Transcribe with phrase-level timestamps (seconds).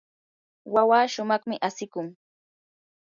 [0.73, 2.07] wawaa shumaqmi asikun.